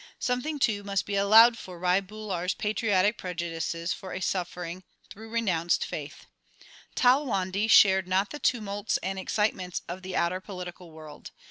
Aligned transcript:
Something, 0.17 0.57
too, 0.57 0.83
must 0.83 1.05
be 1.05 1.15
allowed 1.15 1.59
for 1.59 1.77
Rai 1.77 2.01
Bular 2.01 2.45
s 2.45 2.55
patriotic 2.55 3.19
prejudices 3.19 3.93
for 3.93 4.13
a 4.13 4.19
suffering 4.19 4.81
though 5.13 5.21
renounced 5.21 5.85
faith. 5.85 6.25
Talwandi 6.95 7.69
shared 7.69 8.07
not 8.07 8.31
the 8.31 8.39
tumults 8.39 8.97
and 9.03 9.19
excitements 9.19 9.83
of 9.87 10.01
the 10.01 10.15
outer 10.15 10.39
political 10.41 10.89
world. 10.91 11.29